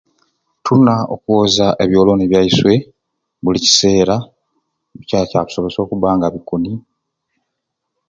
[0.63, 2.79] Tulina okwoza obyoloni byaiswei
[3.43, 4.15] buli kiseera
[4.93, 6.71] nikyo kyabisobolesya okuba nga bikuni